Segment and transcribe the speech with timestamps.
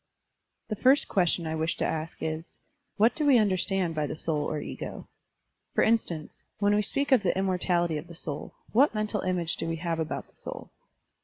[0.69, 2.57] The first question I wish to ask is:
[2.97, 5.07] "What do we tmderstand by the soul or ego?*'
[5.75, 9.67] For instance, when we speak of the immortality of the soul, what mental image do
[9.67, 10.71] we have about the soul?